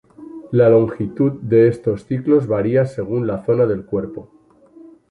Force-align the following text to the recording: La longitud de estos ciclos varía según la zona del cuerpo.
La 0.49 0.67
longitud 0.67 1.33
de 1.43 1.67
estos 1.67 2.05
ciclos 2.07 2.47
varía 2.47 2.87
según 2.87 3.27
la 3.27 3.45
zona 3.45 3.67
del 3.67 3.85
cuerpo. 3.85 4.31